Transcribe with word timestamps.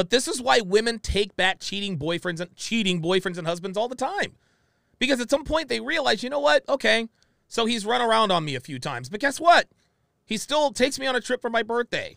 But 0.00 0.08
this 0.08 0.28
is 0.28 0.40
why 0.40 0.62
women 0.62 0.98
take 0.98 1.36
back 1.36 1.60
cheating 1.60 1.98
boyfriends 1.98 2.40
and 2.40 2.56
cheating 2.56 3.02
boyfriends 3.02 3.36
and 3.36 3.46
husbands 3.46 3.76
all 3.76 3.86
the 3.86 3.94
time. 3.94 4.34
Because 4.98 5.20
at 5.20 5.28
some 5.28 5.44
point 5.44 5.68
they 5.68 5.78
realize, 5.80 6.22
you 6.22 6.30
know 6.30 6.40
what? 6.40 6.66
Okay, 6.70 7.08
so 7.48 7.66
he's 7.66 7.84
run 7.84 8.00
around 8.00 8.32
on 8.32 8.46
me 8.46 8.54
a 8.54 8.60
few 8.60 8.78
times. 8.78 9.10
But 9.10 9.20
guess 9.20 9.38
what? 9.38 9.68
He 10.24 10.38
still 10.38 10.72
takes 10.72 10.98
me 10.98 11.06
on 11.06 11.16
a 11.16 11.20
trip 11.20 11.42
for 11.42 11.50
my 11.50 11.62
birthday. 11.62 12.16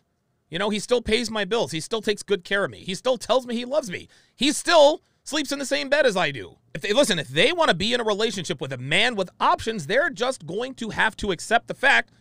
You 0.50 0.60
know, 0.60 0.70
he 0.70 0.80
still 0.80 1.02
pays 1.02 1.30
my 1.30 1.44
bills. 1.44 1.74
He 1.74 1.82
still 1.82 2.02
takes 2.02 2.24
good 2.24 2.46
care 2.46 2.64
of 2.64 2.72
me. 2.72 2.86
He 2.86 2.96
still 2.96 3.18
tells 3.18 3.46
me 3.46 3.54
he 3.54 3.66
loves 3.66 3.92
me. 3.92 4.08
He 4.34 4.54
still 4.54 5.02
sleeps 5.26 5.52
in 5.52 5.60
the 5.60 5.66
same 5.66 5.90
bed 5.90 6.06
as 6.06 6.16
I 6.16 6.32
do. 6.32 6.56
If 6.74 6.84
they 6.84 6.94
listen, 6.94 7.20
if 7.20 7.28
they 7.28 7.52
want 7.52 7.68
to 7.68 7.76
be 7.76 7.94
in 7.94 8.00
a 8.00 8.06
relationship 8.06 8.62
with 8.62 8.72
a 8.72 8.78
man 8.78 9.16
with 9.16 9.30
options, 9.42 9.88
they're 9.88 10.10
just 10.10 10.48
going 10.48 10.76
to 10.76 10.92
have 10.92 11.18
to 11.18 11.34
accept 11.34 11.68
the 11.68 11.74
fact 11.74 12.14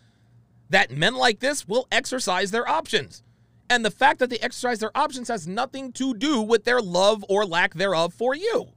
that 0.70 0.90
men 0.90 1.14
like 1.14 1.38
this 1.38 1.68
will 1.68 1.86
exercise 1.92 2.50
their 2.50 2.68
options. 2.68 3.22
And 3.72 3.86
the 3.86 3.90
fact 3.90 4.18
that 4.18 4.28
they 4.28 4.36
exercise 4.40 4.80
their 4.80 4.94
options 4.94 5.28
has 5.28 5.48
nothing 5.48 5.92
to 5.92 6.12
do 6.12 6.42
with 6.42 6.64
their 6.64 6.82
love 6.82 7.24
or 7.26 7.46
lack 7.46 7.72
thereof 7.72 8.12
for 8.12 8.34
you. 8.34 8.68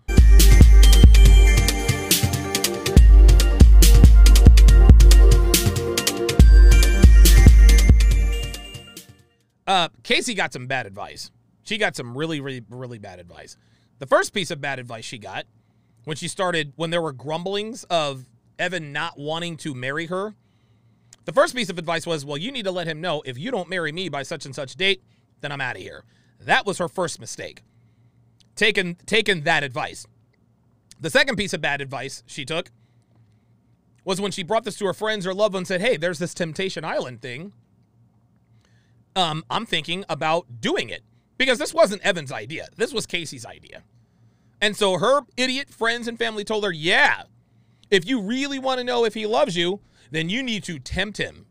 Uh, 9.68 9.90
Kaci 10.02 10.34
got 10.34 10.54
some 10.54 10.66
bad 10.68 10.86
advice. 10.86 11.30
She 11.64 11.78
got 11.78 11.98
some 11.98 12.18
really, 12.18 12.40
really, 12.40 12.64
really 12.70 12.98
bad 12.98 13.20
advice. 13.20 13.58
The 14.00 14.08
first 14.08 14.34
piece 14.34 14.50
of 14.50 14.62
bad 14.62 14.80
advice 14.80 15.04
she 15.04 15.18
got 15.18 15.46
when 16.06 16.16
she 16.16 16.30
started, 16.30 16.72
when 16.78 16.92
there 16.92 17.02
were 17.02 17.12
grumblings 17.12 17.84
of 17.90 18.30
Evan 18.58 18.94
not 18.94 19.20
wanting 19.20 19.58
to 19.58 19.74
marry 19.76 20.06
her, 20.06 20.36
the 21.26 21.34
first 21.34 21.56
piece 21.56 21.70
of 21.70 21.78
advice 21.78 22.06
was, 22.06 22.24
well, 22.24 22.38
you 22.38 22.52
need 22.52 22.66
to 22.66 22.72
let 22.72 22.88
him 22.88 23.02
know 23.02 23.22
if 23.26 23.38
you 23.38 23.52
don't 23.52 23.70
marry 23.70 23.92
me 23.92 24.10
by 24.10 24.24
such 24.24 24.46
and 24.46 24.56
such 24.56 24.76
date, 24.76 25.04
then 25.42 25.52
I'm 25.52 25.62
out 25.62 25.76
of 25.76 25.82
here. 25.82 26.04
That 26.40 26.66
was 26.66 26.78
her 26.78 26.88
first 26.88 27.20
mistake. 27.20 27.62
Taking 28.56 28.96
taken 29.06 29.42
that 29.42 29.64
advice. 29.64 30.06
The 31.00 31.10
second 31.10 31.36
piece 31.36 31.54
of 31.54 31.62
bad 31.62 31.82
advice 31.82 32.24
she 32.26 32.46
took 32.46 32.72
was 34.06 34.22
when 34.22 34.32
she 34.32 34.44
brought 34.44 34.64
this 34.64 34.78
to 34.78 34.86
her 34.86 34.94
friends 34.94 35.28
or 35.28 35.34
loved 35.34 35.56
ones 35.56 35.70
and 35.70 35.82
said, 35.82 35.88
hey, 35.88 35.98
there's 35.98 36.20
this 36.20 36.34
Temptation 36.34 36.86
Island 36.86 37.22
thing. 37.22 37.54
Um, 39.16 39.44
I'm 39.50 39.66
thinking 39.66 40.06
about 40.08 40.62
doing 40.62 40.90
it 40.90 41.04
because 41.38 41.58
this 41.58 41.74
wasn't 41.74 42.02
Evan's 42.04 42.32
idea. 42.32 42.68
This 42.78 42.94
was 42.94 43.08
Kaci's 43.08 43.46
idea. 43.46 43.84
And 44.62 44.76
so 44.76 44.98
her 45.00 45.22
idiot 45.36 45.70
friends 45.70 46.08
and 46.08 46.18
family 46.18 46.44
told 46.44 46.64
her, 46.64 46.72
yeah, 46.72 47.24
if 47.90 48.08
you 48.08 48.22
really 48.22 48.60
want 48.60 48.78
to 48.78 48.84
know 48.84 49.06
if 49.06 49.14
he 49.14 49.26
loves 49.26 49.58
you, 49.58 49.82
then 50.12 50.30
you 50.30 50.44
need 50.44 50.64
to 50.66 50.80
tempt 50.80 51.18
him. 51.18 51.46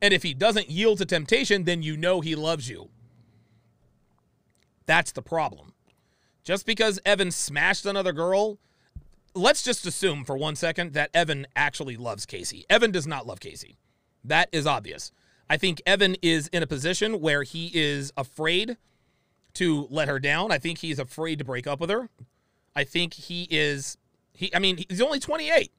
And 0.00 0.12
if 0.12 0.22
he 0.22 0.34
doesn't 0.34 0.70
yield 0.70 0.98
to 0.98 1.06
temptation, 1.06 1.64
then 1.64 1.82
you 1.82 1.96
know 1.96 2.20
he 2.20 2.34
loves 2.34 2.68
you. 2.68 2.90
That's 4.86 5.12
the 5.12 5.22
problem. 5.22 5.72
Just 6.44 6.64
because 6.64 7.00
Evan 7.04 7.30
smashed 7.30 7.86
another 7.86 8.12
girl, 8.12 8.58
let's 9.34 9.62
just 9.62 9.86
assume 9.86 10.24
for 10.24 10.36
one 10.36 10.54
second 10.54 10.92
that 10.92 11.10
Evan 11.12 11.46
actually 11.56 11.96
loves 11.96 12.24
Kaci. 12.24 12.64
Evan 12.70 12.92
does 12.92 13.06
not 13.06 13.26
love 13.26 13.40
Kaci. 13.40 13.76
That 14.24 14.48
is 14.52 14.66
obvious. 14.66 15.12
I 15.48 15.56
think 15.56 15.80
Evan 15.86 16.16
is 16.22 16.48
in 16.48 16.62
a 16.62 16.66
position 16.66 17.20
where 17.20 17.42
he 17.42 17.70
is 17.74 18.12
afraid 18.16 18.76
to 19.54 19.86
let 19.90 20.08
her 20.08 20.18
down. 20.18 20.52
I 20.52 20.58
think 20.58 20.78
he's 20.78 20.98
afraid 20.98 21.38
to 21.38 21.44
break 21.44 21.66
up 21.66 21.80
with 21.80 21.90
her. 21.90 22.10
I 22.74 22.84
think 22.84 23.14
he 23.14 23.46
is 23.50 23.96
he 24.32 24.54
I 24.54 24.58
mean, 24.58 24.84
he's 24.88 25.00
only 25.00 25.18
28. 25.18 25.72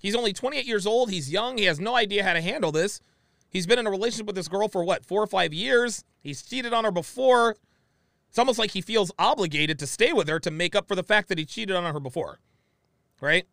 He's 0.00 0.14
only 0.14 0.32
28 0.32 0.66
years 0.66 0.86
old. 0.86 1.10
He's 1.10 1.30
young. 1.30 1.58
He 1.58 1.64
has 1.64 1.80
no 1.80 1.94
idea 1.96 2.24
how 2.24 2.32
to 2.32 2.40
handle 2.40 2.72
this. 2.72 3.00
He's 3.48 3.66
been 3.66 3.78
in 3.78 3.86
a 3.86 3.90
relationship 3.90 4.26
with 4.26 4.36
this 4.36 4.48
girl 4.48 4.68
for 4.68 4.84
what, 4.84 5.04
4 5.04 5.22
or 5.22 5.26
5 5.26 5.52
years. 5.52 6.04
He's 6.20 6.42
cheated 6.42 6.72
on 6.72 6.84
her 6.84 6.90
before. 6.90 7.56
It's 8.28 8.38
almost 8.38 8.58
like 8.58 8.70
he 8.70 8.80
feels 8.80 9.10
obligated 9.18 9.78
to 9.80 9.86
stay 9.86 10.12
with 10.12 10.28
her 10.28 10.38
to 10.38 10.50
make 10.50 10.76
up 10.76 10.86
for 10.86 10.94
the 10.94 11.02
fact 11.02 11.28
that 11.28 11.38
he 11.38 11.44
cheated 11.44 11.74
on 11.74 11.92
her 11.92 12.00
before. 12.00 12.38
Right? 13.20 13.46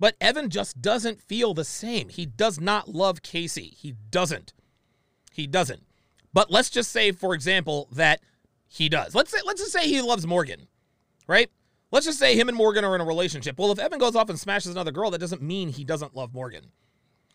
But 0.00 0.16
Evan 0.20 0.50
just 0.50 0.82
doesn't 0.82 1.20
feel 1.20 1.54
the 1.54 1.64
same. 1.64 2.08
He 2.08 2.26
does 2.26 2.58
not 2.58 2.88
love 2.88 3.22
Kaci. 3.22 3.74
He 3.74 3.94
doesn't. 4.10 4.52
He 5.30 5.46
doesn't. 5.46 5.82
But 6.32 6.50
let's 6.50 6.70
just 6.70 6.90
say, 6.90 7.12
for 7.12 7.34
example, 7.34 7.88
that 7.92 8.20
he 8.66 8.88
does. 8.88 9.14
Let's 9.14 9.30
say, 9.30 9.38
let's 9.44 9.60
just 9.60 9.72
say 9.72 9.86
he 9.86 10.02
loves 10.02 10.26
Morgan, 10.26 10.66
right? 11.28 11.50
Let's 11.94 12.06
just 12.06 12.18
say 12.18 12.34
him 12.34 12.48
and 12.48 12.56
Morgan 12.56 12.84
are 12.84 12.96
in 12.96 13.00
a 13.00 13.04
relationship. 13.04 13.56
Well, 13.56 13.70
if 13.70 13.78
Evan 13.78 14.00
goes 14.00 14.16
off 14.16 14.28
and 14.28 14.36
smashes 14.36 14.72
another 14.72 14.90
girl, 14.90 15.12
that 15.12 15.20
doesn't 15.20 15.40
mean 15.40 15.68
he 15.68 15.84
doesn't 15.84 16.16
love 16.16 16.34
Morgan. 16.34 16.72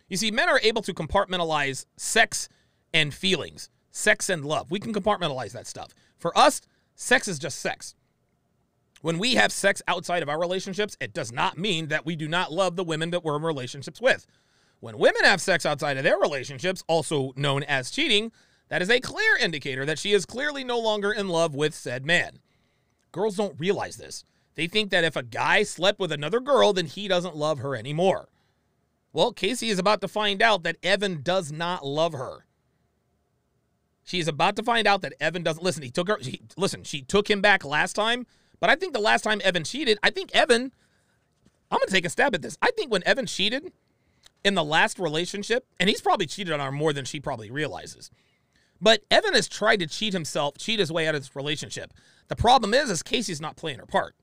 You 0.10 0.18
see, 0.18 0.32
men 0.32 0.50
are 0.50 0.60
able 0.62 0.82
to 0.82 0.94
compartmentalize 0.94 1.86
sex 1.96 2.50
and 2.94 3.14
feelings, 3.14 3.70
sex 3.92 4.28
and 4.28 4.44
love. 4.44 4.70
We 4.70 4.82
can 4.82 4.94
compartmentalize 4.94 5.54
that 5.54 5.66
stuff. 5.66 5.94
For 6.18 6.38
us, 6.38 6.60
sex 6.96 7.30
is 7.30 7.40
just 7.40 7.60
sex. 7.60 7.96
When 9.02 9.18
we 9.18 9.36
have 9.36 9.54
sex 9.54 9.82
outside 9.88 10.24
of 10.24 10.28
our 10.28 10.38
relationships, 10.38 10.98
it 11.00 11.14
does 11.14 11.32
not 11.32 11.58
mean 11.58 11.88
that 11.88 12.06
we 12.06 12.18
do 12.18 12.28
not 12.28 12.52
love 12.52 12.76
the 12.76 12.84
women 12.84 13.12
that 13.12 13.24
we're 13.24 13.38
in 13.38 13.44
relationships 13.44 14.02
with. 14.02 14.28
When 14.82 14.98
women 14.98 15.24
have 15.24 15.40
sex 15.40 15.66
outside 15.66 15.96
of 15.96 16.04
their 16.04 16.20
relationships, 16.20 16.84
also 16.86 17.32
known 17.38 17.64
as 17.64 17.92
cheating, 17.92 18.34
that 18.68 18.82
is 18.82 18.90
a 18.90 19.00
clear 19.00 19.38
indicator 19.38 19.86
that 19.86 20.00
she 20.00 20.12
is 20.12 20.26
clearly 20.26 20.66
no 20.66 20.80
longer 20.80 21.14
in 21.14 21.30
love 21.30 21.56
with 21.56 21.74
said 21.74 22.06
man. 22.06 22.40
Girls 23.14 23.38
don't 23.38 23.58
realize 23.58 23.96
this. 23.96 24.26
They 24.60 24.68
think 24.68 24.90
that 24.90 25.06
if 25.06 25.16
a 25.16 25.24
guy 25.24 25.64
slept 25.64 26.02
with 26.02 26.12
another 26.12 26.42
girl, 26.42 26.74
then 26.74 26.86
he 26.86 27.08
doesn't 27.08 27.34
love 27.34 27.60
her 27.60 27.78
anymore. 27.78 28.28
Well, 29.14 29.34
Kaci 29.34 29.70
is 29.70 29.80
about 29.80 30.02
to 30.02 30.10
find 30.10 30.42
out 30.42 30.64
that 30.64 30.76
Evan 30.84 31.22
does 31.22 31.50
not 31.50 31.86
love 31.86 32.12
her. 32.12 32.46
She's 34.04 34.28
about 34.28 34.58
to 34.58 34.64
find 34.64 34.86
out 34.86 35.02
that 35.02 35.14
Evan 35.22 35.44
doesn't 35.44 35.64
listen. 35.64 35.82
He 35.82 35.92
took 35.92 36.10
her. 36.10 36.18
She, 36.22 36.42
listen, 36.58 36.84
she 36.84 37.02
took 37.02 37.30
him 37.30 37.40
back 37.40 37.64
last 37.64 37.94
time, 37.94 38.28
but 38.60 38.70
I 38.70 38.76
think 38.76 38.92
the 38.92 39.00
last 39.00 39.22
time 39.22 39.40
Evan 39.46 39.64
cheated, 39.64 39.98
I 40.04 40.10
think 40.10 40.36
Evan. 40.36 40.74
I'm 41.72 41.80
gonna 41.80 41.90
take 41.90 42.04
a 42.04 42.10
stab 42.10 42.36
at 42.36 42.42
this. 42.42 42.58
I 42.62 42.72
think 42.72 42.92
when 42.92 43.08
Evan 43.08 43.28
cheated 43.28 43.72
in 44.44 44.56
the 44.56 44.64
last 44.66 45.00
relationship, 45.00 45.68
and 45.80 45.90
he's 45.90 46.02
probably 46.02 46.26
cheated 46.26 46.52
on 46.52 46.60
her 46.60 46.70
more 46.74 46.92
than 46.92 47.06
she 47.06 47.22
probably 47.22 47.50
realizes. 47.50 48.12
But 48.82 49.06
Evan 49.10 49.36
has 49.36 49.48
tried 49.48 49.80
to 49.80 49.88
cheat 49.88 50.12
himself, 50.12 50.58
cheat 50.58 50.80
his 50.80 50.92
way 50.92 51.08
out 51.08 51.16
of 51.16 51.22
this 51.22 51.34
relationship. 51.34 51.94
The 52.28 52.36
problem 52.36 52.74
is, 52.74 52.90
is 52.90 53.02
Kaci's 53.04 53.40
not 53.40 53.56
playing 53.56 53.80
her 53.80 53.86
part. 53.86 54.16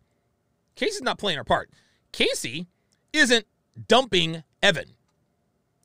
Kaci's 0.77 1.03
not 1.03 1.19
playing 1.19 1.39
her 1.39 1.45
part. 1.45 1.71
Kaci 2.13 2.67
isn't 3.13 3.47
dumping 3.89 4.43
Evan. 4.63 4.97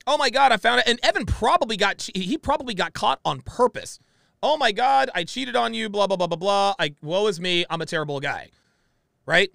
Oh 0.06 0.18
my 0.18 0.30
God, 0.30 0.52
I 0.52 0.56
found 0.56 0.80
it. 0.80 0.88
And 0.88 0.98
Evan 1.02 1.26
probably 1.26 1.76
got, 1.76 2.08
he 2.14 2.36
probably 2.36 2.74
got 2.74 2.92
caught 2.92 3.20
on 3.24 3.40
purpose. 3.42 3.98
Oh 4.42 4.56
my 4.56 4.72
God, 4.72 5.10
I 5.14 5.24
cheated 5.24 5.54
on 5.54 5.72
you, 5.74 5.88
blah, 5.88 6.06
blah, 6.06 6.16
blah, 6.16 6.26
blah, 6.26 6.36
blah. 6.36 6.74
I, 6.78 6.94
woe 7.02 7.26
is 7.28 7.40
me. 7.40 7.64
I'm 7.70 7.80
a 7.80 7.86
terrible 7.86 8.18
guy. 8.18 8.50
Right? 9.24 9.50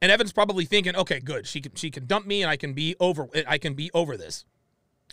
And 0.00 0.10
Evan's 0.10 0.32
probably 0.32 0.64
thinking, 0.64 0.96
okay, 0.96 1.20
good. 1.20 1.46
She 1.46 1.60
can, 1.60 1.74
she 1.74 1.90
can 1.90 2.06
dump 2.06 2.26
me 2.26 2.42
and 2.42 2.50
I 2.50 2.56
can 2.56 2.72
be 2.72 2.96
over, 2.98 3.28
I 3.46 3.58
can 3.58 3.74
be 3.74 3.90
over 3.92 4.16
this. 4.16 4.46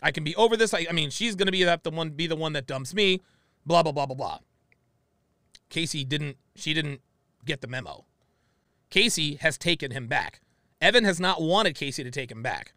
I 0.02 0.12
can 0.12 0.24
be 0.24 0.34
over 0.36 0.56
this. 0.56 0.72
I, 0.72 0.86
I 0.88 0.92
mean, 0.92 1.10
she's 1.10 1.36
to 1.36 1.52
be 1.52 1.64
that 1.64 1.84
the 1.84 1.90
one, 1.90 2.10
be 2.10 2.26
the 2.26 2.36
one 2.36 2.54
that 2.54 2.66
dumps 2.66 2.94
me, 2.94 3.20
blah, 3.66 3.82
blah, 3.82 3.92
blah, 3.92 4.06
blah, 4.06 4.16
blah. 4.16 4.38
Kaci 5.70 6.08
didn't, 6.08 6.38
she 6.54 6.72
didn't 6.72 7.02
get 7.44 7.60
the 7.60 7.66
memo. 7.66 8.06
Kaci 8.90 9.38
has 9.40 9.58
taken 9.58 9.90
him 9.90 10.06
back. 10.06 10.40
Evan 10.80 11.04
has 11.04 11.18
not 11.18 11.42
wanted 11.42 11.74
Kaci 11.74 12.02
to 12.04 12.10
take 12.10 12.30
him 12.30 12.42
back, 12.42 12.72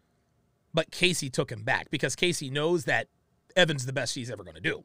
but 0.74 0.90
Kaci 0.90 1.32
took 1.32 1.50
him 1.50 1.62
back 1.62 1.90
because 1.90 2.16
Kaci 2.16 2.50
knows 2.50 2.84
that 2.84 3.08
Evan's 3.56 3.86
the 3.86 3.92
best 3.92 4.12
she's 4.12 4.30
ever 4.30 4.42
going 4.42 4.56
to 4.56 4.60
do. 4.60 4.84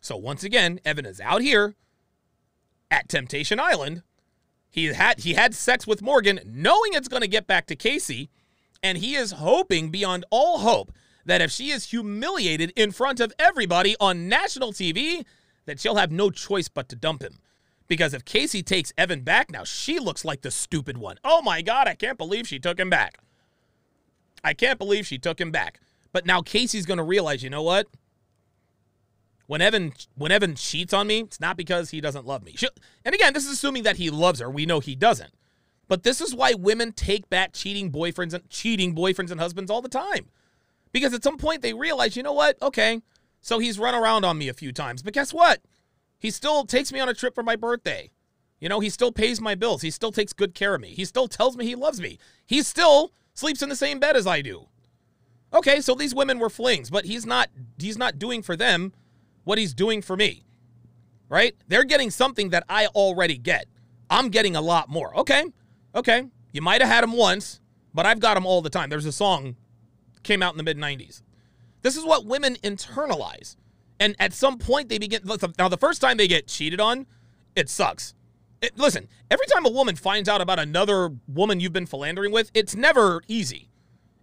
So 0.00 0.16
once 0.16 0.44
again, 0.44 0.80
Evan 0.84 1.06
is 1.06 1.20
out 1.20 1.42
here 1.42 1.74
at 2.90 3.08
Temptation 3.08 3.60
Island. 3.60 4.02
He 4.70 4.86
had 4.86 5.20
he 5.20 5.34
had 5.34 5.54
sex 5.54 5.86
with 5.86 6.02
Morgan 6.02 6.40
knowing 6.44 6.92
it's 6.92 7.08
going 7.08 7.22
to 7.22 7.28
get 7.28 7.46
back 7.46 7.66
to 7.66 7.76
Kaci, 7.76 8.28
and 8.82 8.98
he 8.98 9.14
is 9.14 9.32
hoping 9.32 9.90
beyond 9.90 10.24
all 10.30 10.58
hope 10.58 10.92
that 11.24 11.40
if 11.40 11.50
she 11.50 11.70
is 11.70 11.90
humiliated 11.90 12.72
in 12.76 12.92
front 12.92 13.20
of 13.20 13.32
everybody 13.38 13.96
on 13.98 14.28
national 14.28 14.72
TV, 14.72 15.24
that 15.66 15.80
she'll 15.80 15.96
have 15.96 16.12
no 16.12 16.30
choice 16.30 16.68
but 16.68 16.88
to 16.88 16.96
dump 16.96 17.22
him. 17.22 17.38
Because 17.88 18.14
if 18.14 18.24
Kaci 18.24 18.64
takes 18.64 18.92
Evan 18.98 19.20
back 19.20 19.50
now, 19.50 19.64
she 19.64 19.98
looks 19.98 20.24
like 20.24 20.42
the 20.42 20.50
stupid 20.50 20.98
one. 20.98 21.18
Oh 21.24 21.42
my 21.42 21.62
God, 21.62 21.86
I 21.86 21.94
can't 21.94 22.18
believe 22.18 22.48
she 22.48 22.58
took 22.58 22.80
him 22.80 22.90
back. 22.90 23.18
I 24.42 24.54
can't 24.54 24.78
believe 24.78 25.06
she 25.06 25.18
took 25.18 25.40
him 25.40 25.50
back. 25.50 25.80
But 26.12 26.26
now 26.26 26.40
Kaci's 26.40 26.86
going 26.86 26.98
to 26.98 27.04
realize, 27.04 27.42
you 27.42 27.50
know 27.50 27.62
what? 27.62 27.86
When 29.46 29.60
Evan 29.60 29.92
when 30.16 30.32
Evan 30.32 30.56
cheats 30.56 30.92
on 30.92 31.06
me, 31.06 31.20
it's 31.20 31.40
not 31.40 31.56
because 31.56 31.90
he 31.90 32.00
doesn't 32.00 32.26
love 32.26 32.42
me. 32.42 32.54
She, 32.56 32.68
and 33.04 33.14
again, 33.14 33.32
this 33.32 33.44
is 33.44 33.52
assuming 33.52 33.84
that 33.84 33.96
he 33.96 34.10
loves 34.10 34.40
her. 34.40 34.50
We 34.50 34.66
know 34.66 34.80
he 34.80 34.96
doesn't. 34.96 35.32
But 35.88 36.02
this 36.02 36.20
is 36.20 36.34
why 36.34 36.54
women 36.54 36.92
take 36.92 37.28
back 37.30 37.52
cheating 37.52 37.92
boyfriends 37.92 38.34
and 38.34 38.48
cheating 38.50 38.94
boyfriends 38.94 39.30
and 39.30 39.40
husbands 39.40 39.70
all 39.70 39.82
the 39.82 39.88
time. 39.88 40.30
Because 40.90 41.14
at 41.14 41.22
some 41.22 41.38
point 41.38 41.62
they 41.62 41.74
realize, 41.74 42.16
you 42.16 42.24
know 42.24 42.32
what? 42.32 42.60
Okay, 42.60 43.02
so 43.40 43.60
he's 43.60 43.78
run 43.78 43.94
around 43.94 44.24
on 44.24 44.38
me 44.38 44.48
a 44.48 44.54
few 44.54 44.72
times. 44.72 45.02
But 45.02 45.14
guess 45.14 45.32
what? 45.32 45.60
He 46.18 46.30
still 46.30 46.64
takes 46.64 46.92
me 46.92 47.00
on 47.00 47.08
a 47.08 47.14
trip 47.14 47.34
for 47.34 47.42
my 47.42 47.56
birthday. 47.56 48.10
You 48.60 48.68
know, 48.68 48.80
he 48.80 48.90
still 48.90 49.12
pays 49.12 49.40
my 49.40 49.54
bills. 49.54 49.82
He 49.82 49.90
still 49.90 50.12
takes 50.12 50.32
good 50.32 50.54
care 50.54 50.74
of 50.74 50.80
me. 50.80 50.88
He 50.88 51.04
still 51.04 51.28
tells 51.28 51.56
me 51.56 51.66
he 51.66 51.74
loves 51.74 52.00
me. 52.00 52.18
He 52.46 52.62
still 52.62 53.12
sleeps 53.34 53.62
in 53.62 53.68
the 53.68 53.76
same 53.76 53.98
bed 54.00 54.16
as 54.16 54.26
I 54.26 54.40
do. 54.42 54.68
Okay, 55.52 55.80
so 55.80 55.94
these 55.94 56.14
women 56.14 56.38
were 56.38 56.50
flings, 56.50 56.90
but 56.90 57.04
he's 57.04 57.26
not 57.26 57.50
he's 57.78 57.98
not 57.98 58.18
doing 58.18 58.42
for 58.42 58.56
them 58.56 58.92
what 59.44 59.58
he's 59.58 59.74
doing 59.74 60.02
for 60.02 60.16
me. 60.16 60.44
right? 61.28 61.54
They're 61.68 61.84
getting 61.84 62.10
something 62.10 62.50
that 62.50 62.64
I 62.68 62.86
already 62.88 63.38
get. 63.38 63.66
I'm 64.10 64.28
getting 64.28 64.56
a 64.56 64.60
lot 64.60 64.88
more. 64.88 65.16
Okay, 65.18 65.44
okay. 65.94 66.24
You 66.52 66.62
might 66.62 66.80
have 66.80 66.90
had 66.90 67.02
them 67.02 67.12
once, 67.12 67.60
but 67.92 68.06
I've 68.06 68.20
got 68.20 68.34
them 68.34 68.46
all 68.46 68.62
the 68.62 68.70
time. 68.70 68.90
There's 68.90 69.06
a 69.06 69.12
song 69.12 69.56
came 70.22 70.42
out 70.42 70.52
in 70.52 70.56
the 70.58 70.62
mid 70.64 70.78
90s. 70.78 71.22
This 71.82 71.96
is 71.96 72.04
what 72.04 72.26
women 72.26 72.56
internalize. 72.62 73.56
And 73.98 74.14
at 74.18 74.32
some 74.32 74.58
point, 74.58 74.88
they 74.88 74.98
begin. 74.98 75.22
Now, 75.58 75.68
the 75.68 75.78
first 75.78 76.00
time 76.00 76.16
they 76.16 76.28
get 76.28 76.46
cheated 76.46 76.80
on, 76.80 77.06
it 77.54 77.68
sucks. 77.70 78.14
It, 78.60 78.76
listen, 78.78 79.08
every 79.30 79.46
time 79.46 79.64
a 79.64 79.70
woman 79.70 79.96
finds 79.96 80.28
out 80.28 80.40
about 80.40 80.58
another 80.58 81.10
woman 81.28 81.60
you've 81.60 81.72
been 81.72 81.86
philandering 81.86 82.32
with, 82.32 82.50
it's 82.54 82.74
never 82.74 83.22
easy. 83.28 83.70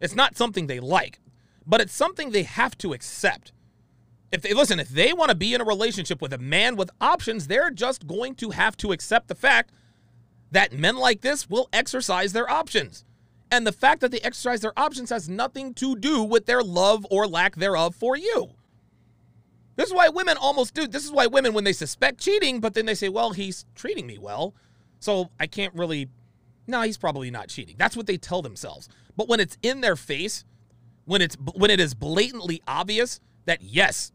It's 0.02 0.16
not 0.16 0.36
something 0.36 0.68
they 0.68 0.80
like, 0.80 1.20
but 1.66 1.82
it's 1.82 1.94
something 1.94 2.32
they 2.32 2.44
have 2.44 2.78
to 2.80 2.94
accept. 2.94 3.52
If 4.32 4.42
they 4.42 4.54
listen, 4.54 4.80
if 4.80 4.90
they 4.90 5.14
want 5.14 5.30
to 5.30 5.36
be 5.36 5.54
in 5.54 5.62
a 5.62 5.66
relationship 5.66 6.22
with 6.22 6.34
a 6.34 6.40
man 6.40 6.76
with 6.76 6.90
options, 7.00 7.48
they're 7.48 7.72
just 7.72 8.08
going 8.08 8.36
to 8.36 8.50
have 8.50 8.76
to 8.78 8.92
accept 8.92 9.28
the 9.28 9.36
fact 9.36 9.72
that 10.52 10.74
men 10.74 10.96
like 10.96 11.22
this 11.22 11.50
will 11.50 11.70
exercise 11.72 12.34
their 12.34 12.50
options. 12.50 13.06
And 13.52 13.68
the 13.68 13.72
fact 13.72 14.02
that 14.02 14.12
they 14.12 14.20
exercise 14.22 14.62
their 14.62 14.78
options 14.78 15.12
has 15.12 15.30
nothing 15.30 15.76
to 15.76 15.96
do 15.96 16.24
with 16.24 16.48
their 16.48 16.64
love 16.64 17.06
or 17.12 17.28
lack 17.28 17.56
thereof 17.56 17.96
for 17.96 18.18
you. 18.18 18.56
This 19.76 19.88
is 19.88 19.94
why 19.94 20.10
women 20.10 20.38
almost 20.38 20.74
do. 20.74 20.88
This 20.88 21.04
is 21.06 21.12
why 21.12 21.28
women, 21.28 21.54
when 21.54 21.64
they 21.64 21.74
suspect 21.74 22.20
cheating, 22.20 22.60
but 22.60 22.74
then 22.74 22.86
they 22.86 22.96
say, 22.96 23.10
well, 23.10 23.32
he's 23.32 23.66
treating 23.76 24.06
me 24.06 24.18
well. 24.18 24.54
So 25.00 25.30
I 25.40 25.48
can't 25.48 25.74
really, 25.74 26.10
no, 26.68 26.82
he's 26.82 26.98
probably 26.98 27.32
not 27.32 27.50
cheating. 27.50 27.76
That's 27.78 27.98
what 27.98 28.08
they 28.08 28.18
tell 28.18 28.42
themselves. 28.42 28.88
But 29.18 29.28
when 29.28 29.40
it's 29.40 29.58
in 29.62 29.82
their 29.82 29.96
face, 29.96 30.46
when 31.06 31.22
it's 31.22 31.36
when 31.56 31.70
it 31.70 31.80
is 31.80 31.94
blatantly 31.94 32.62
obvious 32.68 33.20
that 33.46 33.62
yes, 33.62 34.12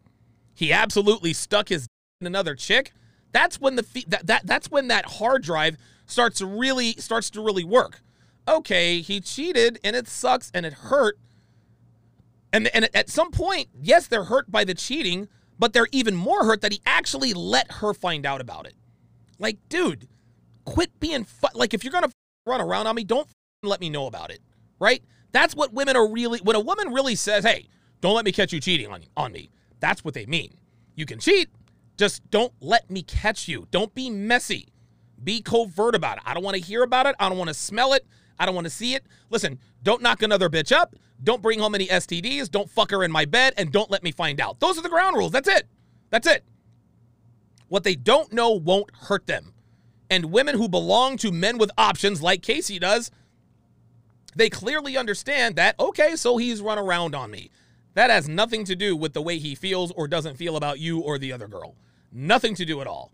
he 0.55 0.73
absolutely 0.73 1.33
stuck 1.33 1.69
his 1.69 1.87
in 2.21 2.27
another 2.27 2.55
chick, 2.55 2.93
that's 3.33 3.61
when 3.61 3.77
the 3.77 4.05
that, 4.09 4.27
that 4.27 4.47
that's 4.47 4.71
when 4.71 4.89
that 4.89 5.05
hard 5.05 5.43
drive 5.43 5.77
starts 6.07 6.39
to 6.39 6.47
really 6.47 6.93
starts 6.93 7.31
to 7.31 7.45
really 7.45 7.65
work. 7.65 8.01
Okay, 8.47 9.01
he 9.01 9.21
cheated 9.21 9.79
and 9.85 9.95
it 9.95 10.09
sucks 10.09 10.51
and 10.55 10.65
it 10.65 10.73
hurt. 10.73 11.19
And 12.53 12.69
and 12.69 12.89
at 12.95 13.11
some 13.11 13.31
point, 13.31 13.69
yes, 13.81 14.07
they're 14.07 14.25
hurt 14.25 14.51
by 14.51 14.65
the 14.65 14.75
cheating, 14.75 15.29
but 15.59 15.73
they're 15.73 15.89
even 15.93 16.15
more 16.15 16.45
hurt 16.45 16.61
that 16.61 16.73
he 16.73 16.81
actually 16.87 17.33
let 17.35 17.71
her 17.73 17.95
find 17.95 18.25
out 18.25 18.41
about 18.41 18.67
it. 18.67 18.75
Like, 19.39 19.59
dude, 19.69 20.09
quit 20.65 20.99
being 21.01 21.25
fu- 21.25 21.47
like 21.55 21.75
if 21.75 21.85
you're 21.85 21.93
gonna 21.93 22.13
run 22.47 22.61
around 22.61 22.87
on 22.87 22.95
me, 22.95 23.05
don't 23.05 23.29
let 23.63 23.81
me 23.81 23.91
know 23.91 24.07
about 24.07 24.31
it, 24.31 24.41
right? 24.79 25.03
That's 25.33 25.55
what 25.55 25.73
women 25.73 25.97
are 25.97 26.11
really. 26.11 26.41
When 26.41 26.57
a 26.57 26.61
woman 26.61 26.93
really 26.93 27.15
says, 27.15 27.45
"Hey, 27.45 27.69
don't 28.01 28.15
let 28.15 28.25
me 28.25 28.33
catch 28.33 28.53
you 28.53 28.61
cheating 28.61 28.91
on 28.91 29.03
on 29.17 29.33
me," 29.33 29.51
that's 29.81 30.05
what 30.05 30.15
they 30.15 30.27
mean. 30.27 30.57
You 30.95 31.07
can 31.07 31.19
cheat, 31.19 31.49
just 31.99 32.29
don't 32.31 32.53
let 32.61 32.91
me 32.91 33.03
catch 33.03 33.49
you. 33.49 33.67
Don't 33.71 33.95
be 33.95 34.09
messy. 34.09 34.69
Be 35.23 35.43
covert 35.43 35.97
about 35.97 36.19
it. 36.19 36.23
I 36.25 36.33
don't 36.33 36.45
want 36.45 36.57
to 36.57 36.63
hear 36.63 36.85
about 36.85 37.07
it. 37.07 37.17
I 37.19 37.29
don't 37.29 37.39
want 37.39 37.49
to 37.49 37.55
smell 37.55 37.93
it. 37.93 38.07
I 38.39 38.47
don't 38.47 38.55
want 38.55 38.67
to 38.67 38.71
see 38.71 38.95
it. 38.95 39.05
Listen, 39.31 39.59
don't 39.83 40.01
knock 40.01 40.23
another 40.23 40.49
bitch 40.49 40.71
up. 40.71 40.95
Don't 41.23 41.43
bring 41.43 41.59
home 41.59 41.75
any 41.75 41.87
STDs. 41.87 42.51
Don't 42.51 42.71
fuck 42.71 42.91
her 42.91 43.03
in 43.03 43.11
my 43.11 43.25
bed. 43.25 43.55
And 43.57 43.73
don't 43.73 43.91
let 43.91 44.03
me 44.03 44.13
find 44.13 44.41
out. 44.41 44.61
Those 44.61 44.79
are 44.79 44.83
the 44.83 44.89
ground 44.89 45.17
rules. 45.17 45.33
That's 45.33 45.49
it. 45.49 45.67
That's 46.11 46.27
it. 46.27 46.45
What 47.69 47.85
they 47.85 47.95
don't 47.95 48.33
know 48.33 48.53
won't 48.53 48.95
hurt 48.95 49.27
them. 49.27 49.53
And 50.11 50.27
women 50.27 50.57
who 50.57 50.69
belong 50.69 51.19
to 51.19 51.31
men 51.31 51.59
with 51.59 51.71
options, 51.77 52.23
like 52.23 52.41
Kaci 52.41 52.81
does, 52.81 53.11
they 54.35 54.49
clearly 54.49 54.97
understand 54.97 55.57
that, 55.57 55.79
okay, 55.79 56.17
so 56.17 56.37
he's 56.37 56.63
run 56.63 56.79
around 56.79 57.15
on 57.15 57.31
me. 57.31 57.51
That 57.95 58.11
has 58.11 58.29
nothing 58.29 58.65
to 58.65 58.77
do 58.77 58.97
with 58.97 59.13
the 59.13 59.21
way 59.21 59.39
he 59.39 59.55
feels 59.55 59.91
or 59.93 60.09
doesn't 60.09 60.37
feel 60.37 60.57
about 60.57 60.79
you 60.79 61.01
or 61.01 61.19
the 61.19 61.33
other 61.33 61.49
girl. 61.49 61.75
Nothing 62.13 62.55
to 62.55 62.65
do 62.65 62.81
at 62.81 62.87
all. 62.87 63.13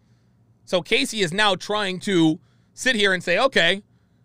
So 0.67 0.83
Kaci 0.83 1.23
is 1.25 1.33
now 1.33 1.55
trying 1.55 1.99
to 2.01 2.39
sit 2.75 2.95
here 2.95 3.13
and 3.13 3.25
say, 3.25 3.39
okay, 3.39 3.83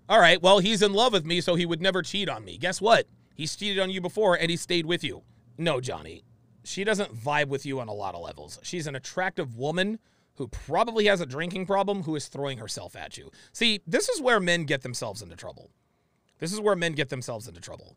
all 0.08 0.20
right, 0.20 0.42
well, 0.42 0.60
he's 0.60 0.82
in 0.82 0.94
love 0.94 1.14
with 1.14 1.26
me, 1.26 1.40
so 1.42 1.56
he 1.56 1.66
would 1.66 1.82
never 1.82 2.02
cheat 2.02 2.30
on 2.30 2.44
me. 2.44 2.58
Guess 2.58 2.82
what? 2.82 3.08
He's 3.40 3.56
cheated 3.56 3.80
on 3.80 3.90
you 3.90 4.02
before 4.02 4.36
and 4.38 4.52
he 4.52 4.58
stayed 4.58 4.86
with 4.86 5.02
you. 5.02 5.24
No, 5.58 5.80
Johnny. 5.80 6.26
She 6.66 6.84
doesn't 6.84 7.16
vibe 7.16 7.48
with 7.48 7.66
you 7.66 7.80
on 7.80 7.88
a 7.88 7.94
lot 7.94 8.14
of 8.14 8.20
levels. 8.20 8.60
She's 8.64 8.86
an 8.86 8.98
attractive 8.98 9.56
woman 9.56 10.00
who 10.36 10.50
probably 10.50 11.06
has 11.06 11.22
a 11.22 11.26
drinking 11.26 11.66
problem 11.66 12.04
who 12.04 12.18
is 12.18 12.28
throwing 12.28 12.58
herself 12.58 12.98
at 12.98 13.18
you. 13.18 13.32
See, 13.54 13.80
this 13.88 14.10
is 14.10 14.22
where 14.22 14.42
men 14.42 14.66
get 14.66 14.82
themselves 14.82 15.22
into 15.22 15.38
trouble. 15.38 15.72
This 16.40 16.52
is 16.52 16.60
where 16.60 16.76
men 16.76 16.92
get 16.92 17.08
themselves 17.08 17.48
into 17.48 17.62
trouble. 17.62 17.96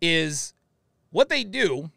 Is 0.00 0.52
what 1.10 1.28
they 1.28 1.44
do 1.44 1.92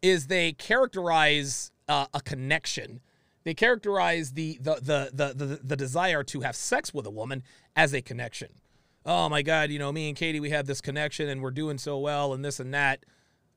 is 0.00 0.28
they 0.28 0.52
characterize 0.52 1.70
uh, 1.86 2.06
a 2.14 2.22
connection. 2.22 3.00
They 3.44 3.52
characterize 3.52 4.32
the 4.32 4.58
the, 4.62 4.76
the 4.76 5.10
the 5.12 5.34
the 5.34 5.60
the 5.62 5.76
desire 5.76 6.22
to 6.24 6.40
have 6.40 6.56
sex 6.56 6.94
with 6.94 7.04
a 7.04 7.10
woman 7.10 7.42
as 7.76 7.92
a 7.92 8.00
connection. 8.00 8.48
Oh 9.04 9.28
my 9.28 9.42
God, 9.42 9.70
you 9.70 9.78
know, 9.78 9.92
me 9.92 10.08
and 10.08 10.16
Katie, 10.16 10.40
we 10.40 10.50
have 10.50 10.66
this 10.66 10.80
connection 10.80 11.28
and 11.28 11.42
we're 11.42 11.50
doing 11.50 11.78
so 11.78 11.98
well 11.98 12.32
and 12.32 12.44
this 12.44 12.60
and 12.60 12.72
that. 12.74 13.04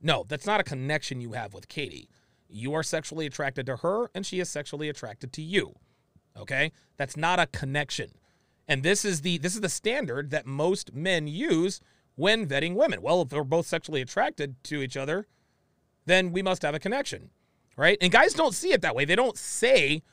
No, 0.02 0.26
that's 0.28 0.46
not 0.46 0.60
a 0.60 0.64
connection 0.64 1.22
you 1.22 1.34
have 1.34 1.54
with 1.54 1.68
Katie. 1.68 2.10
You 2.48 2.74
are 2.74 2.84
sexually 2.84 3.26
attracted 3.26 3.66
to 3.66 3.78
her 3.78 4.10
and 4.14 4.26
she 4.26 4.40
is 4.40 4.50
sexually 4.50 4.90
attracted 4.90 5.34
to 5.34 5.42
you. 5.42 5.76
Okay? 6.38 6.72
That's 6.98 7.18
not 7.18 7.40
a 7.40 7.48
connection. 7.48 8.12
And 8.68 8.84
this 8.84 9.04
is 9.04 9.22
the 9.22 9.38
this 9.38 9.56
is 9.56 9.62
the 9.62 9.70
standard 9.70 10.32
that 10.32 10.46
most 10.46 10.94
men 10.94 11.28
use 11.28 11.82
when 12.16 12.48
vetting 12.48 12.76
women. 12.76 13.02
Well, 13.02 13.22
if 13.22 13.30
they're 13.30 13.44
both 13.44 13.68
sexually 13.68 14.02
attracted 14.02 14.56
to 14.66 14.82
each 14.82 14.96
other, 14.96 15.28
then 16.06 16.32
we 16.32 16.42
must 16.42 16.62
have 16.62 16.76
a 16.76 16.80
connection. 16.80 17.30
Right? 17.76 17.98
And 18.00 18.12
guys 18.12 18.34
don't 18.34 18.54
see 18.54 18.72
it 18.72 18.82
that 18.82 18.96
way. 18.96 19.04
They 19.04 19.16
don't 19.16 19.38
say 19.38 20.04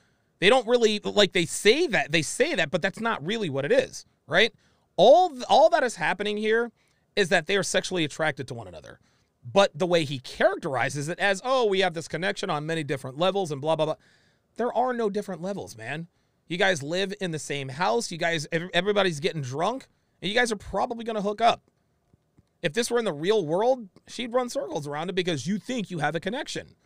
they 0.41 0.49
don't 0.49 0.67
really 0.67 0.99
like 1.00 1.32
they 1.32 1.44
say 1.44 1.87
that 1.88 2.11
they 2.11 2.23
say 2.23 2.55
that, 2.55 2.71
but 2.71 2.82
that's 2.82 3.00
not 3.00 3.25
really 3.25 3.50
what 3.50 3.65
it 3.65 3.73
is, 3.73 4.06
right? 4.27 4.53
All 5.02 5.32
all 5.49 5.70
that 5.70 5.82
is 5.82 5.97
happening 5.97 6.37
here 6.37 6.73
is 7.17 7.31
that 7.31 7.47
they 7.47 7.56
are 7.56 7.62
sexually 7.62 8.05
attracted 8.05 8.47
to 8.49 8.55
one 8.55 8.69
another. 8.69 9.00
But 9.43 9.70
the 9.75 9.87
way 9.87 10.05
he 10.05 10.19
characterizes 10.19 11.08
it 11.08 11.19
as, 11.19 11.41
oh, 11.43 11.64
we 11.64 11.81
have 11.81 11.94
this 11.94 12.06
connection 12.06 12.50
on 12.50 12.67
many 12.67 12.85
different 12.85 13.17
levels 13.17 13.50
and 13.50 13.62
blah 13.62 13.76
blah 13.76 13.87
blah. 13.87 13.94
There 14.58 14.70
are 14.76 14.93
no 14.93 15.08
different 15.08 15.41
levels, 15.41 15.75
man. 15.75 16.08
You 16.49 16.58
guys 16.58 16.82
live 16.82 17.14
in 17.19 17.31
the 17.31 17.38
same 17.38 17.70
house. 17.70 18.12
You 18.12 18.19
guys, 18.19 18.47
everybody's 18.52 19.20
getting 19.20 19.41
drunk, 19.41 19.88
and 20.20 20.29
you 20.29 20.35
guys 20.35 20.52
are 20.52 20.56
probably 20.56 21.03
going 21.03 21.17
to 21.17 21.23
hook 21.23 21.41
up. 21.41 21.62
If 22.61 22.75
this 22.75 22.91
were 22.91 22.99
in 22.99 23.06
the 23.06 23.12
real 23.14 23.46
world, 23.46 23.88
she'd 24.06 24.35
run 24.35 24.50
circles 24.50 24.87
around 24.87 25.08
it 25.08 25.14
because 25.14 25.46
you 25.46 25.58
think 25.58 25.91
you 25.91 26.00
have 26.00 26.14
a 26.14 26.20
connection. 26.20 26.76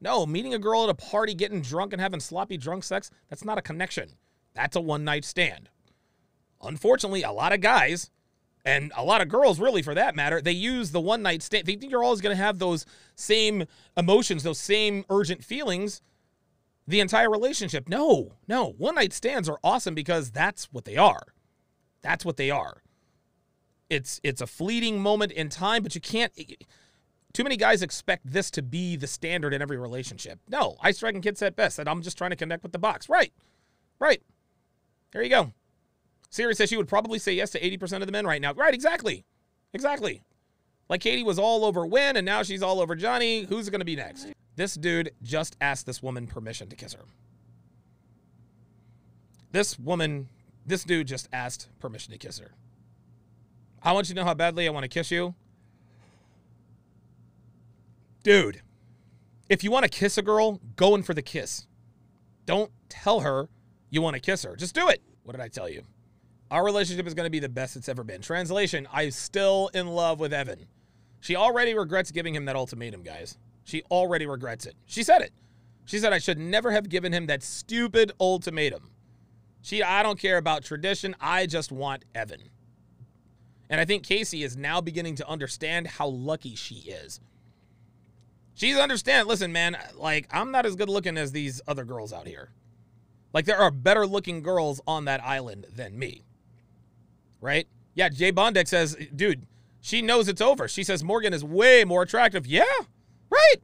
No, 0.00 0.24
meeting 0.24 0.54
a 0.54 0.60
girl 0.60 0.84
at 0.84 0.90
a 0.90 0.94
party, 0.94 1.34
getting 1.34 1.62
drunk, 1.62 1.92
and 1.92 2.00
having 2.00 2.20
sloppy 2.20 2.58
drunk 2.58 2.84
sex, 2.84 3.10
that's 3.28 3.44
not 3.44 3.58
a 3.58 3.62
connection. 3.62 4.10
That's 4.54 4.76
a 4.76 4.80
one 4.80 5.02
night 5.02 5.24
stand. 5.24 5.68
Unfortunately, 6.62 7.22
a 7.22 7.32
lot 7.32 7.52
of 7.52 7.60
guys, 7.60 8.10
and 8.64 8.92
a 8.96 9.04
lot 9.04 9.20
of 9.20 9.28
girls, 9.28 9.60
really, 9.60 9.82
for 9.82 9.94
that 9.94 10.16
matter, 10.16 10.40
they 10.40 10.52
use 10.52 10.90
the 10.90 11.00
one 11.00 11.22
night 11.22 11.42
stand. 11.42 11.66
They 11.66 11.76
think 11.76 11.92
you're 11.92 12.04
always 12.04 12.20
going 12.20 12.36
to 12.36 12.42
have 12.42 12.58
those 12.58 12.86
same 13.14 13.64
emotions, 13.96 14.42
those 14.42 14.58
same 14.58 15.04
urgent 15.08 15.44
feelings 15.44 16.00
the 16.86 17.00
entire 17.00 17.30
relationship. 17.30 17.88
No, 17.88 18.32
no. 18.46 18.74
One 18.78 18.94
night 18.94 19.12
stands 19.12 19.48
are 19.48 19.58
awesome 19.64 19.94
because 19.94 20.30
that's 20.30 20.66
what 20.72 20.84
they 20.84 20.96
are. 20.96 21.22
That's 22.02 22.24
what 22.24 22.36
they 22.36 22.50
are. 22.50 22.82
It's 23.90 24.20
it's 24.22 24.40
a 24.40 24.46
fleeting 24.46 25.00
moment 25.00 25.32
in 25.32 25.48
time, 25.48 25.82
but 25.82 25.94
you 25.94 26.00
can't 26.00 26.32
too 27.32 27.44
many 27.44 27.56
guys 27.56 27.82
expect 27.82 28.26
this 28.26 28.50
to 28.52 28.62
be 28.62 28.96
the 28.96 29.06
standard 29.06 29.52
in 29.52 29.62
every 29.62 29.76
relationship. 29.76 30.40
No, 30.48 30.76
Ice 30.80 30.98
Dragon 30.98 31.20
Kid 31.20 31.38
said 31.38 31.54
best 31.54 31.76
that 31.76 31.88
I'm 31.88 32.02
just 32.02 32.18
trying 32.18 32.30
to 32.30 32.36
connect 32.36 32.62
with 32.62 32.72
the 32.72 32.78
box. 32.78 33.08
Right. 33.08 33.32
Right. 33.98 34.22
There 35.12 35.22
you 35.22 35.30
go. 35.30 35.52
Siri 36.30 36.54
says 36.54 36.68
she 36.68 36.76
would 36.76 36.88
probably 36.88 37.18
say 37.18 37.32
yes 37.32 37.50
to 37.50 37.60
80% 37.60 38.00
of 38.00 38.06
the 38.06 38.12
men 38.12 38.26
right 38.26 38.40
now. 38.40 38.52
Right, 38.52 38.74
exactly. 38.74 39.24
Exactly. 39.72 40.22
Like 40.88 41.00
Katie 41.00 41.22
was 41.22 41.38
all 41.38 41.64
over 41.64 41.86
Win, 41.86 42.16
and 42.16 42.24
now 42.24 42.42
she's 42.42 42.62
all 42.62 42.80
over 42.80 42.94
Johnny. 42.94 43.44
Who's 43.44 43.68
going 43.68 43.80
to 43.80 43.84
be 43.84 43.96
next? 43.96 44.28
This 44.54 44.74
dude 44.74 45.12
just 45.22 45.56
asked 45.60 45.86
this 45.86 46.02
woman 46.02 46.26
permission 46.26 46.68
to 46.68 46.76
kiss 46.76 46.94
her. 46.94 47.04
This 49.52 49.78
woman, 49.78 50.28
this 50.64 50.84
dude 50.84 51.06
just 51.06 51.28
asked 51.32 51.68
permission 51.80 52.12
to 52.12 52.18
kiss 52.18 52.38
her. 52.38 52.52
I 53.82 53.92
want 53.92 54.08
you 54.08 54.14
to 54.14 54.20
know 54.20 54.26
how 54.26 54.34
badly 54.34 54.66
I 54.66 54.70
want 54.70 54.84
to 54.84 54.88
kiss 54.88 55.10
you. 55.10 55.34
Dude, 58.22 58.60
if 59.48 59.62
you 59.62 59.70
want 59.70 59.84
to 59.84 59.88
kiss 59.88 60.18
a 60.18 60.22
girl, 60.22 60.60
go 60.74 60.94
in 60.94 61.02
for 61.02 61.14
the 61.14 61.22
kiss. 61.22 61.66
Don't 62.44 62.70
tell 62.88 63.20
her 63.20 63.48
you 63.90 64.02
want 64.02 64.14
to 64.14 64.20
kiss 64.20 64.42
her. 64.42 64.56
Just 64.56 64.74
do 64.74 64.88
it. 64.88 65.02
What 65.22 65.32
did 65.32 65.42
I 65.42 65.48
tell 65.48 65.68
you? 65.68 65.82
Our 66.50 66.64
relationship 66.64 67.06
is 67.06 67.14
going 67.14 67.26
to 67.26 67.30
be 67.30 67.40
the 67.40 67.48
best 67.48 67.76
it's 67.76 67.88
ever 67.88 68.04
been. 68.04 68.20
Translation 68.20 68.86
I'm 68.92 69.10
still 69.10 69.70
in 69.74 69.88
love 69.88 70.20
with 70.20 70.32
Evan. 70.32 70.66
She 71.20 71.34
already 71.34 71.74
regrets 71.74 72.12
giving 72.12 72.34
him 72.34 72.44
that 72.44 72.56
ultimatum, 72.56 73.02
guys. 73.02 73.36
She 73.64 73.82
already 73.90 74.26
regrets 74.26 74.64
it. 74.64 74.76
She 74.86 75.02
said 75.02 75.22
it. 75.22 75.32
She 75.86 75.98
said, 75.98 76.12
I 76.12 76.18
should 76.18 76.38
never 76.38 76.70
have 76.70 76.88
given 76.88 77.12
him 77.12 77.26
that 77.26 77.42
stupid 77.42 78.12
ultimatum. 78.20 78.90
She, 79.60 79.82
I 79.82 80.02
don't 80.02 80.18
care 80.18 80.36
about 80.36 80.62
tradition. 80.62 81.16
I 81.20 81.46
just 81.46 81.72
want 81.72 82.04
Evan. 82.14 82.50
And 83.68 83.80
I 83.80 83.84
think 83.84 84.04
Kaci 84.04 84.44
is 84.44 84.56
now 84.56 84.80
beginning 84.80 85.16
to 85.16 85.28
understand 85.28 85.88
how 85.88 86.06
lucky 86.06 86.54
she 86.54 86.76
is. 86.76 87.20
She's 88.54 88.76
understand. 88.76 89.28
Listen, 89.28 89.52
man, 89.52 89.76
like 89.96 90.28
I'm 90.30 90.50
not 90.50 90.66
as 90.66 90.76
good 90.76 90.88
looking 90.88 91.18
as 91.18 91.32
these 91.32 91.60
other 91.66 91.84
girls 91.84 92.12
out 92.12 92.26
here. 92.26 92.50
Like 93.32 93.44
there 93.44 93.58
are 93.58 93.70
better 93.70 94.06
looking 94.06 94.42
girls 94.42 94.80
on 94.86 95.04
that 95.06 95.22
island 95.24 95.66
than 95.74 95.98
me. 95.98 96.25
Right? 97.46 97.68
Yeah, 97.94 98.08
Jay 98.08 98.32
Bondek 98.32 98.66
says, 98.66 98.96
dude, 99.14 99.46
she 99.80 100.02
knows 100.02 100.26
it's 100.26 100.40
over. 100.40 100.66
She 100.66 100.82
says 100.82 101.04
Morgan 101.04 101.32
is 101.32 101.44
way 101.44 101.84
more 101.84 102.02
attractive. 102.02 102.44
Yeah, 102.44 102.64
right. 103.30 103.56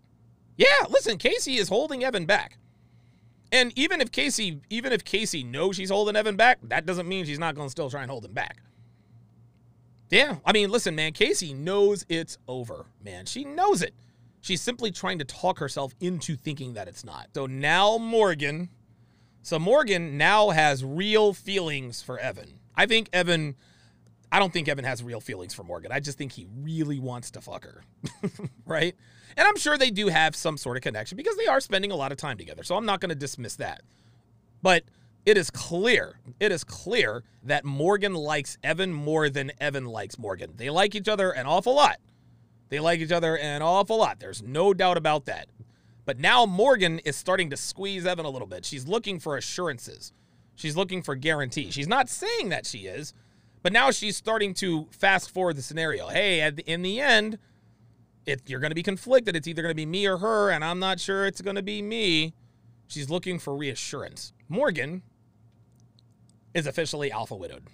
Yeah, 0.56 0.86
listen, 0.88 1.18
Kaci 1.18 1.58
is 1.58 1.68
holding 1.68 2.04
Evan 2.04 2.24
back. 2.24 2.58
And 3.50 3.76
even 3.76 4.00
if 4.00 4.12
Kaci, 4.12 4.60
even 4.70 4.92
if 4.92 5.02
Kaci 5.02 5.44
knows 5.44 5.74
she's 5.74 5.90
holding 5.90 6.14
Evan 6.14 6.36
back, 6.36 6.60
that 6.62 6.86
doesn't 6.86 7.08
mean 7.08 7.24
she's 7.24 7.40
not 7.40 7.56
going 7.56 7.66
to 7.66 7.70
still 7.72 7.90
try 7.90 8.02
and 8.02 8.10
hold 8.10 8.24
him 8.24 8.32
back. 8.32 8.58
Yeah, 10.10 10.36
I 10.44 10.52
mean, 10.52 10.70
listen, 10.70 10.94
man, 10.94 11.12
Kaci 11.12 11.52
knows 11.56 12.06
it's 12.08 12.38
over, 12.46 12.86
man. 13.02 13.26
She 13.26 13.44
knows 13.44 13.82
it. 13.82 13.94
She's 14.42 14.62
simply 14.62 14.92
trying 14.92 15.18
to 15.18 15.24
talk 15.24 15.58
herself 15.58 15.94
into 16.00 16.36
thinking 16.36 16.74
that 16.74 16.86
it's 16.86 17.04
not. 17.04 17.30
So 17.34 17.46
now 17.46 17.98
Morgan, 17.98 18.68
so 19.42 19.58
Morgan 19.58 20.16
now 20.16 20.50
has 20.50 20.84
real 20.84 21.32
feelings 21.32 22.00
for 22.00 22.18
Evan. 22.18 22.60
I 22.76 22.86
think 22.86 23.08
Evan, 23.12 23.56
I 24.32 24.38
don't 24.38 24.50
think 24.50 24.66
Evan 24.66 24.86
has 24.86 25.02
real 25.02 25.20
feelings 25.20 25.52
for 25.52 25.62
Morgan. 25.62 25.92
I 25.92 26.00
just 26.00 26.16
think 26.16 26.32
he 26.32 26.46
really 26.62 26.98
wants 26.98 27.30
to 27.32 27.42
fuck 27.42 27.64
her, 27.64 27.82
right? 28.66 28.96
And 29.36 29.46
I'm 29.46 29.58
sure 29.58 29.76
they 29.76 29.90
do 29.90 30.08
have 30.08 30.34
some 30.34 30.56
sort 30.56 30.78
of 30.78 30.82
connection 30.82 31.16
because 31.16 31.36
they 31.36 31.46
are 31.46 31.60
spending 31.60 31.92
a 31.92 31.96
lot 31.96 32.12
of 32.12 32.18
time 32.18 32.38
together. 32.38 32.62
So 32.62 32.74
I'm 32.76 32.86
not 32.86 33.00
going 33.00 33.10
to 33.10 33.14
dismiss 33.14 33.56
that. 33.56 33.82
But 34.62 34.84
it 35.26 35.36
is 35.36 35.50
clear, 35.50 36.18
it 36.40 36.50
is 36.50 36.64
clear 36.64 37.24
that 37.42 37.66
Morgan 37.66 38.14
likes 38.14 38.56
Evan 38.64 38.90
more 38.92 39.28
than 39.28 39.52
Evan 39.60 39.84
likes 39.84 40.18
Morgan. 40.18 40.54
They 40.56 40.70
like 40.70 40.94
each 40.94 41.08
other 41.08 41.30
an 41.30 41.44
awful 41.44 41.74
lot. 41.74 41.98
They 42.70 42.80
like 42.80 43.00
each 43.00 43.12
other 43.12 43.36
an 43.36 43.60
awful 43.60 43.98
lot. 43.98 44.18
There's 44.18 44.42
no 44.42 44.72
doubt 44.72 44.96
about 44.96 45.26
that. 45.26 45.48
But 46.06 46.18
now 46.18 46.46
Morgan 46.46 47.00
is 47.00 47.16
starting 47.16 47.50
to 47.50 47.56
squeeze 47.56 48.06
Evan 48.06 48.24
a 48.24 48.30
little 48.30 48.48
bit. 48.48 48.64
She's 48.64 48.88
looking 48.88 49.20
for 49.20 49.36
assurances. 49.36 50.12
She's 50.56 50.74
looking 50.74 51.02
for 51.02 51.14
guarantee. 51.14 51.70
She's 51.70 51.86
not 51.86 52.08
saying 52.08 52.48
that 52.48 52.66
she 52.66 52.86
is, 52.86 53.12
but 53.62 53.72
now 53.72 53.90
she's 53.90 54.16
starting 54.16 54.54
to 54.54 54.88
fast 54.90 55.30
forward 55.30 55.56
the 55.56 55.62
scenario. 55.62 56.08
Hey, 56.08 56.50
in 56.66 56.82
the 56.82 57.00
end, 57.00 57.38
you're 58.46 58.60
going 58.60 58.70
to 58.70 58.76
be 58.76 58.82
conflicted. 58.82 59.36
It's 59.36 59.48
either 59.48 59.62
going 59.62 59.72
to 59.72 59.76
be 59.76 59.86
me 59.86 60.06
or 60.06 60.18
her, 60.18 60.50
and 60.50 60.64
I'm 60.64 60.78
not 60.78 61.00
sure 61.00 61.26
it's 61.26 61.40
going 61.40 61.56
to 61.56 61.62
be 61.62 61.82
me. 61.82 62.34
She's 62.86 63.08
looking 63.08 63.38
for 63.38 63.56
reassurance. 63.56 64.32
Morgan 64.48 65.02
is 66.54 66.66
officially 66.66 67.10
alpha 67.10 67.34
widowed. 67.34 67.64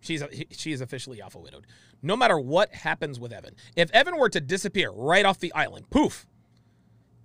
She's 0.00 0.22
she 0.50 0.72
is 0.72 0.80
officially 0.80 1.20
alpha 1.20 1.38
widowed. 1.38 1.66
No 2.02 2.16
matter 2.16 2.38
what 2.38 2.74
happens 2.74 3.18
with 3.18 3.32
Evan, 3.32 3.54
if 3.74 3.90
Evan 3.90 4.18
were 4.18 4.28
to 4.28 4.40
disappear 4.40 4.90
right 4.90 5.24
off 5.24 5.38
the 5.38 5.52
island, 5.52 5.90
poof, 5.90 6.26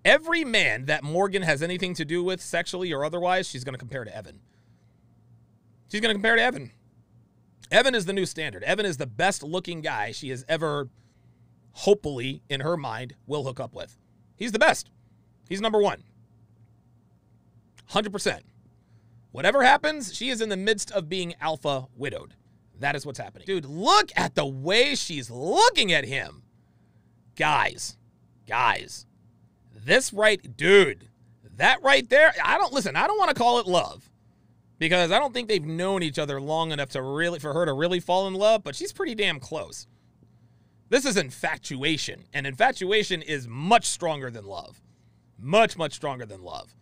every 0.03 0.43
man 0.43 0.85
that 0.85 1.03
Morgan 1.03 1.41
has 1.43 1.61
anything 1.61 1.93
to 1.95 2.05
do 2.05 2.23
with 2.23 2.41
sexually 2.41 2.91
or 2.91 3.03
otherwise, 3.03 3.47
she's 3.47 3.63
going 3.63 3.73
to 3.73 3.79
compare 3.79 4.03
to 4.03 4.15
Evan. 4.15 4.39
She's 5.91 6.01
going 6.01 6.09
to 6.09 6.15
compare 6.15 6.35
to 6.35 6.41
Evan. 6.41 6.71
Evan 7.71 7.95
is 7.95 8.05
the 8.05 8.13
new 8.13 8.25
standard. 8.25 8.63
Evan 8.63 8.85
is 8.85 8.97
the 8.97 9.07
best 9.07 9.41
looking 9.41 9.81
guy 9.81 10.11
she 10.11 10.29
has 10.29 10.43
ever 10.49 10.89
hopefully, 11.71 12.41
in 12.49 12.59
her 12.59 12.75
mind, 12.75 13.15
will 13.25 13.45
hook 13.45 13.59
up 13.59 13.73
with. 13.73 13.97
He's 14.35 14.51
the 14.51 14.59
best. 14.59 14.89
He's 15.47 15.61
number 15.61 15.79
one. 15.79 16.03
100%. 17.91 18.41
Whatever 19.31 19.63
happens, 19.63 20.13
she 20.13 20.29
is 20.29 20.41
in 20.41 20.49
the 20.49 20.57
midst 20.57 20.91
of 20.91 21.07
being 21.07 21.33
alpha 21.39 21.87
widowed. 21.95 22.33
That 22.79 22.95
is 22.95 23.05
what's 23.05 23.19
happening. 23.19 23.45
Dude, 23.45 23.65
look 23.65 24.11
at 24.17 24.35
the 24.35 24.45
way 24.45 24.95
she's 24.95 25.29
looking 25.29 25.93
at 25.93 26.03
him. 26.03 26.43
Guys, 27.37 27.97
guys, 28.47 29.05
this 29.73 30.11
right, 30.11 30.57
dude, 30.57 31.07
that 31.55 31.81
right 31.83 32.09
there, 32.09 32.33
I 32.43 32.57
don't, 32.57 32.73
listen, 32.73 32.97
I 32.97 33.07
don't 33.07 33.17
want 33.17 33.29
to 33.29 33.35
call 33.35 33.59
it 33.59 33.67
love 33.67 34.10
because 34.81 35.11
I 35.11 35.19
don't 35.19 35.31
think 35.31 35.47
they've 35.47 35.63
known 35.63 36.01
each 36.01 36.17
other 36.17 36.41
long 36.41 36.71
enough 36.71 36.89
to 36.89 37.03
really, 37.03 37.37
for 37.37 37.53
her 37.53 37.67
to 37.67 37.73
really 37.73 37.99
fall 37.99 38.27
in 38.27 38.33
love, 38.33 38.63
but 38.63 38.75
she's 38.75 38.91
pretty 38.91 39.13
damn 39.13 39.39
close. 39.39 39.85
This 40.89 41.05
is 41.05 41.17
infatuation, 41.17 42.23
and 42.33 42.47
infatuation 42.47 43.21
is 43.21 43.47
much 43.47 43.85
stronger 43.85 44.31
than 44.31 44.43
love. 44.43 44.81
Much, 45.37 45.77
much 45.77 45.93
stronger 45.93 46.25
than 46.25 46.41
love. 46.41 46.73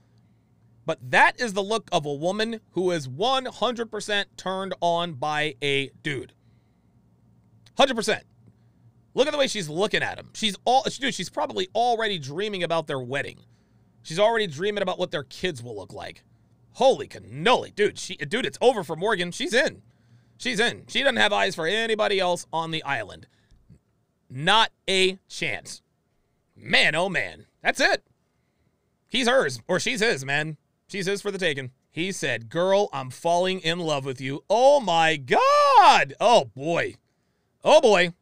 But 0.85 1.11
that 1.11 1.41
is 1.41 1.51
the 1.51 1.61
look 1.61 1.89
of 1.91 2.05
a 2.05 2.13
woman 2.13 2.61
who 2.71 2.89
is 2.91 3.09
100% 3.09 4.25
turned 4.37 4.73
on 4.79 5.15
by 5.15 5.55
a 5.61 5.89
dude. 6.01 6.31
100%. 7.77 8.21
Look 9.13 9.27
at 9.27 9.31
the 9.31 9.37
way 9.37 9.47
she's 9.47 9.67
looking 9.67 10.03
at 10.03 10.17
him. 10.17 10.29
She's 10.33 10.55
all 10.63 10.83
dude, 10.83 11.13
she's 11.13 11.29
probably 11.29 11.67
already 11.75 12.17
dreaming 12.17 12.63
about 12.63 12.87
their 12.87 13.01
wedding. 13.01 13.39
She's 14.03 14.19
already 14.19 14.47
dreaming 14.47 14.83
about 14.83 14.99
what 14.99 15.11
their 15.11 15.23
kids 15.23 15.61
will 15.61 15.75
look 15.75 15.91
like. 15.91 16.23
Holy 16.73 17.07
cannoli, 17.07 17.73
dude. 17.73 17.97
She 17.97 18.15
dude, 18.15 18.45
it's 18.45 18.57
over 18.61 18.83
for 18.83 18.95
Morgan. 18.95 19.31
She's 19.31 19.53
in. 19.53 19.81
She's 20.37 20.59
in. 20.59 20.85
She 20.87 21.03
doesn't 21.03 21.17
have 21.17 21.33
eyes 21.33 21.55
for 21.55 21.67
anybody 21.67 22.19
else 22.19 22.45
on 22.53 22.71
the 22.71 22.83
island. 22.83 23.27
Not 24.29 24.71
a 24.87 25.19
chance. 25.27 25.81
Man, 26.55 26.95
oh 26.95 27.09
man. 27.09 27.45
That's 27.61 27.79
it. 27.81 28.03
He's 29.09 29.27
hers, 29.27 29.59
or 29.67 29.79
she's 29.79 30.01
his, 30.01 30.23
man. 30.23 30.57
She's 30.87 31.07
his 31.07 31.21
for 31.21 31.31
the 31.31 31.37
taking. 31.37 31.71
He 31.91 32.11
said, 32.11 32.49
Girl, 32.49 32.89
I'm 32.93 33.09
falling 33.09 33.59
in 33.59 33.79
love 33.79 34.05
with 34.05 34.21
you. 34.21 34.43
Oh 34.49 34.79
my 34.79 35.17
God. 35.17 36.13
Oh 36.19 36.45
boy. 36.55 36.95
Oh 37.63 37.81
boy. 37.81 38.13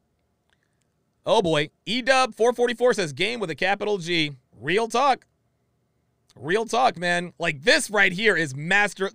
Oh 1.25 1.41
boy. 1.41 1.69
Edub444 1.85 2.95
says, 2.95 3.13
Game 3.13 3.39
with 3.39 3.49
a 3.49 3.55
capital 3.55 3.97
G. 3.97 4.31
Real 4.59 4.87
talk. 4.87 5.25
Real 6.39 6.65
talk, 6.65 6.97
man. 6.97 7.33
Like 7.39 7.63
this 7.63 7.89
right 7.89 8.11
here 8.11 8.35
is 8.35 8.55
master 8.55 9.11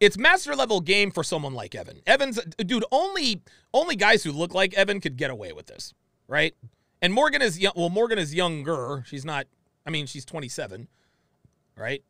it's 0.00 0.16
master 0.16 0.56
level 0.56 0.80
game 0.80 1.10
for 1.10 1.22
someone 1.22 1.52
like 1.52 1.74
Evan. 1.74 2.00
Evan's 2.06 2.40
dude, 2.56 2.84
only 2.90 3.42
only 3.72 3.94
guys 3.94 4.24
who 4.24 4.32
look 4.32 4.54
like 4.54 4.74
Evan 4.74 5.00
could 5.00 5.16
get 5.16 5.30
away 5.30 5.52
with 5.52 5.66
this, 5.66 5.94
right? 6.26 6.54
And 7.02 7.12
Morgan 7.12 7.42
is 7.42 7.58
young, 7.58 7.74
well, 7.76 7.90
Morgan 7.90 8.18
is 8.18 8.34
younger. 8.34 9.04
She's 9.06 9.24
not. 9.24 9.46
I 9.86 9.90
mean, 9.90 10.06
she's 10.06 10.24
27, 10.24 10.88
right? 11.76 12.02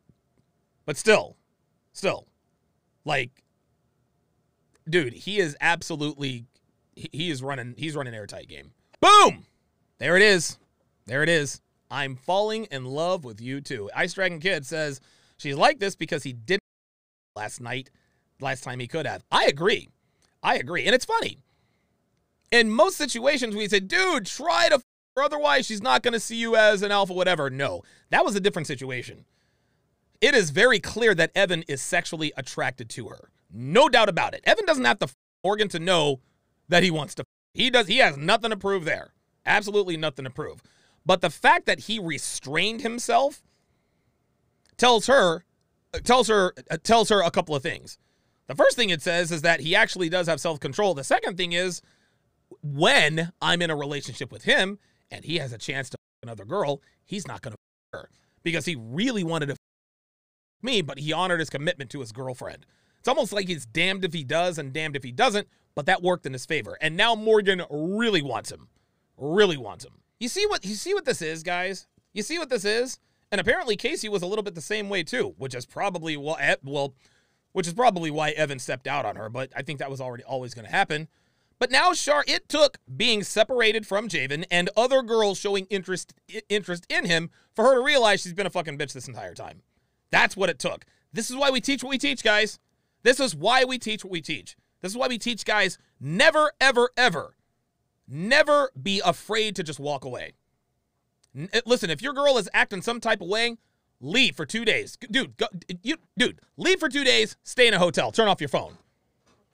But 0.85 0.97
still, 0.97 1.37
still, 1.93 2.27
like, 3.05 3.43
dude, 4.89 5.13
he 5.13 5.39
is 5.39 5.55
absolutely. 5.61 6.45
He 6.95 7.29
is 7.29 7.41
running. 7.41 7.75
He's 7.77 7.95
running 7.95 8.13
airtight 8.13 8.47
game. 8.47 8.71
Boom. 8.99 9.45
There 9.97 10.15
it 10.15 10.21
is. 10.21 10.57
There 11.05 11.23
it 11.23 11.29
is. 11.29 11.61
I'm 11.91 12.15
falling 12.15 12.65
in 12.71 12.85
love 12.85 13.25
with 13.25 13.41
you 13.41 13.59
too. 13.59 13.89
Ice 13.93 14.13
Dragon 14.13 14.39
Kid 14.39 14.65
says 14.65 15.01
she's 15.37 15.57
like 15.57 15.79
this 15.79 15.95
because 15.95 16.23
he 16.23 16.31
didn't 16.31 16.63
last 17.35 17.59
night, 17.59 17.91
last 18.39 18.63
time 18.63 18.79
he 18.79 18.87
could 18.87 19.05
have. 19.05 19.23
I 19.29 19.45
agree. 19.45 19.89
I 20.41 20.55
agree. 20.55 20.85
And 20.85 20.95
it's 20.95 21.05
funny. 21.05 21.37
In 22.49 22.71
most 22.71 22.97
situations, 22.97 23.55
we 23.55 23.67
say, 23.67 23.81
dude, 23.81 24.25
try 24.25 24.69
to, 24.69 24.81
or 25.15 25.23
otherwise 25.23 25.65
she's 25.65 25.81
not 25.81 26.01
going 26.01 26.13
to 26.13 26.19
see 26.19 26.37
you 26.37 26.55
as 26.55 26.81
an 26.81 26.91
alpha, 26.91 27.13
whatever. 27.13 27.49
No, 27.49 27.83
that 28.09 28.25
was 28.25 28.35
a 28.35 28.41
different 28.41 28.67
situation. 28.67 29.25
It 30.21 30.33
is 30.33 30.49
very 30.51 30.79
clear 30.79 31.13
that 31.15 31.31
Evan 31.35 31.63
is 31.63 31.81
sexually 31.81 32.31
attracted 32.37 32.89
to 32.91 33.09
her. 33.09 33.29
No 33.51 33.89
doubt 33.89 34.07
about 34.07 34.33
it. 34.33 34.41
Evan 34.45 34.65
doesn't 34.65 34.85
have 34.85 34.99
to 34.99 35.09
Morgan 35.43 35.67
to 35.69 35.79
know 35.79 36.19
that 36.69 36.83
he 36.83 36.91
wants 36.91 37.15
to. 37.15 37.25
He 37.53 37.69
does. 37.69 37.87
He 37.87 37.97
has 37.97 38.15
nothing 38.15 38.51
to 38.51 38.57
prove 38.57 38.85
there. 38.85 39.13
Absolutely 39.45 39.97
nothing 39.97 40.23
to 40.25 40.31
prove. 40.31 40.61
But 41.05 41.21
the 41.21 41.29
fact 41.29 41.65
that 41.65 41.81
he 41.81 41.99
restrained 41.99 42.81
himself 42.81 43.41
tells 44.77 45.07
her 45.07 45.43
tells 46.03 46.27
her 46.27 46.53
uh, 46.69 46.77
tells 46.83 47.09
her 47.09 47.21
a 47.21 47.31
couple 47.31 47.55
of 47.55 47.63
things. 47.63 47.97
The 48.47 48.55
first 48.55 48.75
thing 48.75 48.89
it 48.89 49.01
says 49.01 49.31
is 49.31 49.41
that 49.43 49.61
he 49.61 49.75
actually 49.75 50.09
does 50.09 50.27
have 50.27 50.41
self-control. 50.41 50.93
The 50.93 51.03
second 51.03 51.37
thing 51.37 51.53
is 51.53 51.81
when 52.61 53.31
I'm 53.41 53.61
in 53.61 53.69
a 53.69 53.75
relationship 53.75 54.31
with 54.31 54.43
him 54.43 54.79
and 55.09 55.23
he 55.23 55.37
has 55.37 55.53
a 55.53 55.57
chance 55.57 55.89
to 55.89 55.97
another 56.21 56.45
girl, 56.45 56.81
he's 57.05 57.27
not 57.27 57.41
going 57.41 57.53
to 57.53 57.57
her 57.97 58.09
because 58.43 58.65
he 58.65 58.75
really 58.75 59.23
wanted 59.23 59.47
to 59.47 59.55
me, 60.61 60.81
but 60.81 60.99
he 60.99 61.13
honored 61.13 61.39
his 61.39 61.49
commitment 61.49 61.89
to 61.91 62.01
his 62.01 62.11
girlfriend. 62.11 62.65
It's 62.99 63.07
almost 63.07 63.33
like 63.33 63.47
he's 63.47 63.65
damned 63.65 64.05
if 64.05 64.13
he 64.13 64.23
does 64.23 64.57
and 64.57 64.73
damned 64.73 64.95
if 64.95 65.03
he 65.03 65.11
doesn't, 65.11 65.47
but 65.73 65.87
that 65.87 66.03
worked 66.03 66.25
in 66.25 66.33
his 66.33 66.45
favor. 66.45 66.77
And 66.81 66.95
now 66.95 67.15
Morgan 67.15 67.63
really 67.71 68.21
wants 68.21 68.51
him. 68.51 68.67
Really 69.17 69.57
wants 69.57 69.85
him. 69.85 70.00
You 70.21 70.27
see 70.27 70.45
what 70.45 70.63
you 70.63 70.75
see 70.75 70.93
what 70.93 71.05
this 71.05 71.19
is, 71.23 71.41
guys? 71.41 71.87
You 72.13 72.21
see 72.21 72.37
what 72.37 72.49
this 72.49 72.63
is? 72.63 72.99
And 73.31 73.41
apparently 73.41 73.75
Kaci 73.75 74.07
was 74.07 74.21
a 74.21 74.27
little 74.27 74.43
bit 74.43 74.53
the 74.53 74.61
same 74.61 74.87
way 74.87 75.01
too, 75.01 75.33
which 75.39 75.55
is 75.55 75.65
probably 75.65 76.15
why 76.15 76.39
eh, 76.39 76.55
well, 76.63 76.93
which 77.53 77.65
is 77.65 77.73
probably 77.73 78.11
why 78.11 78.29
Evan 78.29 78.59
stepped 78.59 78.85
out 78.85 79.03
on 79.03 79.15
her, 79.15 79.29
but 79.29 79.51
I 79.55 79.63
think 79.63 79.79
that 79.79 79.89
was 79.89 79.99
already 79.99 80.23
always 80.23 80.53
going 80.53 80.65
to 80.65 80.71
happen. 80.71 81.07
But 81.57 81.71
now 81.71 81.91
Shari 81.93 82.25
it 82.27 82.47
took 82.47 82.77
being 82.95 83.23
separated 83.23 83.87
from 83.87 84.07
Javen 84.07 84.45
and 84.51 84.69
other 84.77 85.01
girls 85.01 85.39
showing 85.39 85.65
interest 85.71 86.13
interest 86.49 86.85
in 86.87 87.05
him 87.05 87.31
for 87.55 87.65
her 87.65 87.73
to 87.73 87.83
realize 87.83 88.21
she's 88.21 88.33
been 88.33 88.45
a 88.45 88.51
fucking 88.51 88.77
bitch 88.77 88.93
this 88.93 89.07
entire 89.07 89.33
time. 89.33 89.63
That's 90.11 90.37
what 90.37 90.51
it 90.51 90.59
took. 90.59 90.85
This 91.11 91.31
is 91.31 91.35
why 91.35 91.49
we 91.49 91.61
teach 91.61 91.83
what 91.83 91.89
we 91.89 91.97
teach, 91.97 92.21
guys. 92.21 92.59
This 93.01 93.19
is 93.19 93.35
why 93.35 93.63
we 93.63 93.79
teach 93.79 94.05
what 94.05 94.11
we 94.11 94.21
teach. 94.21 94.55
This 94.81 94.91
is 94.91 94.97
why 94.97 95.07
we 95.07 95.17
teach 95.17 95.45
guys 95.45 95.79
never 95.99 96.51
ever 96.61 96.91
ever 96.95 97.33
never 98.11 98.71
be 98.81 99.01
afraid 99.03 99.55
to 99.55 99.63
just 99.63 99.79
walk 99.79 100.05
away. 100.05 100.33
Eh, 101.53 101.61
listen, 101.65 101.89
if 101.89 102.01
your 102.01 102.13
girl 102.13 102.37
is 102.37 102.49
acting 102.53 102.81
some 102.81 102.99
type 102.99 103.21
of 103.21 103.27
way, 103.27 103.57
leave 103.99 104.35
for 104.35 104.45
two 104.45 104.65
days. 104.65 104.97
Dude, 105.09 105.37
go, 105.37 105.47
you, 105.81 105.95
dude, 106.17 106.39
leave 106.57 106.79
for 106.79 106.89
two 106.89 107.03
days, 107.03 107.37
stay 107.43 107.67
in 107.67 107.73
a 107.73 107.79
hotel, 107.79 108.11
turn 108.11 108.27
off 108.27 108.41
your 108.41 108.49
phone. 108.49 108.77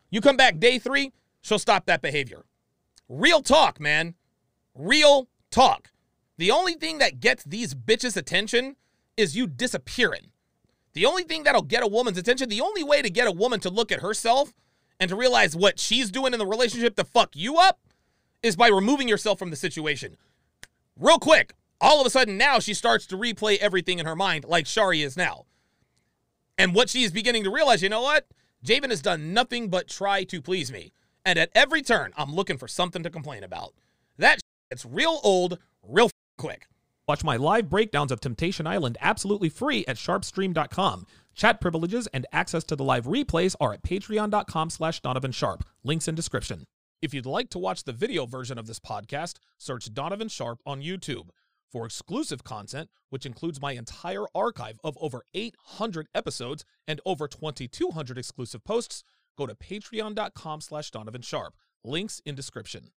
You 0.10 0.22
come 0.22 0.38
back 0.38 0.60
day 0.60 0.80
three, 0.80 1.12
she'll 1.42 1.60
stop 1.60 1.86
that 1.86 2.02
behavior. 2.02 2.44
Real 3.10 3.42
talk, 3.42 3.80
man. 3.80 4.16
Real 4.74 5.30
talk. 5.52 5.92
The 6.38 6.52
only 6.52 6.74
thing 6.74 6.98
that 7.00 7.20
gets 7.20 7.44
these 7.44 7.74
bitches' 7.74 8.18
attention 8.18 8.76
is 9.16 9.36
you 9.36 9.48
disappearing. 9.48 10.32
The 10.94 11.06
only 11.06 11.24
thing 11.24 11.44
that'll 11.44 11.62
get 11.62 11.84
a 11.84 11.88
woman's 11.88 12.18
attention, 12.18 12.50
the 12.50 12.62
only 12.62 12.84
way 12.84 13.02
to 13.02 13.10
get 13.10 13.28
a 13.28 13.32
woman 13.32 13.60
to 13.62 13.70
look 13.70 13.92
at 13.92 14.02
herself 14.02 14.54
and 15.00 15.10
to 15.10 15.16
realize 15.16 15.56
what 15.56 15.80
she's 15.80 16.10
doing 16.10 16.34
in 16.34 16.40
the 16.40 16.46
relationship 16.46 16.96
to 16.96 17.04
fuck 17.04 17.36
you 17.36 17.58
up 17.58 17.80
is 18.44 18.56
by 18.56 18.68
removing 18.68 19.08
yourself 19.08 19.40
from 19.40 19.50
the 19.50 19.56
situation. 19.56 20.18
Real 21.00 21.20
quick, 21.20 21.54
all 21.80 22.00
of 22.00 22.08
a 22.08 22.10
sudden 22.10 22.38
now 22.38 22.60
she 22.60 22.74
starts 22.74 23.06
to 23.08 23.18
replay 23.18 23.58
everything 23.58 24.00
in 24.00 24.06
her 24.06 24.16
mind 24.16 24.46
like 24.46 24.66
Shari 24.66 25.02
is 25.02 25.18
now. 25.18 25.46
And 26.58 26.74
what 26.74 26.90
she 26.90 27.04
is 27.04 27.12
beginning 27.12 27.44
to 27.44 27.52
realize, 27.52 27.84
you 27.84 27.90
know 27.90 28.02
what? 28.02 28.28
Javen 28.66 28.90
has 28.90 29.02
done 29.02 29.34
nothing 29.34 29.70
but 29.70 29.88
try 29.88 30.24
to 30.26 30.42
please 30.42 30.72
me. 30.72 30.92
And 31.24 31.38
at 31.38 31.52
every 31.54 31.82
turn, 31.82 32.14
I'm 32.18 32.34
looking 32.34 32.58
for 32.58 32.68
something 32.68 33.04
to 33.04 33.10
complain 33.10 33.44
about. 33.44 33.74
That 34.18 34.40
it's 34.72 34.86
real 34.86 35.20
old, 35.24 35.60
real 35.84 36.10
quick. 36.38 36.68
Watch 37.08 37.24
my 37.24 37.38
live 37.38 37.70
breakdowns 37.70 38.12
of 38.12 38.20
Temptation 38.20 38.68
Island 38.68 38.98
absolutely 39.00 39.50
free 39.50 39.86
at 39.88 39.98
sharpestream.com. 39.98 41.06
Chat 41.36 41.62
privileges 41.62 42.08
and 42.08 42.26
access 42.34 42.64
to 42.66 42.76
the 42.76 42.84
live 42.84 43.06
replays 43.06 43.56
are 43.62 43.74
at 43.74 43.84
patreon.com 43.84 44.70
slash 44.70 45.00
Donovan 45.02 45.32
Sharpe. 45.32 45.64
Links 45.84 46.08
in 46.08 46.16
description. 46.16 46.66
If 47.00 47.14
you'd 47.14 47.28
like 47.28 47.50
to 47.52 47.60
watch 47.60 47.84
the 47.84 47.94
video 47.94 48.26
version 48.26 48.58
of 48.58 48.66
this 48.66 48.80
podcast, 48.80 49.36
search 49.60 49.94
Donovan 49.94 50.30
Sharpe 50.30 50.62
on 50.66 50.82
YouTube. 50.82 51.30
For 51.72 51.86
exclusive 51.86 52.44
content, 52.44 52.90
which 53.12 53.26
includes 53.26 53.62
my 53.62 53.74
entire 53.74 54.26
archive 54.34 54.80
of 54.84 54.98
over 55.00 55.22
800 55.36 56.08
episodes 56.16 56.66
and 56.88 57.00
over 57.06 57.28
2,200 57.28 58.18
exclusive 58.18 58.64
posts, 58.64 59.04
go 59.38 59.46
to 59.46 59.54
patreon.com 59.54 60.62
slash 60.62 60.90
Donovan 60.90 61.22
Sharpe. 61.22 61.54
Links 61.84 62.20
in 62.26 62.34
description. 62.34 62.90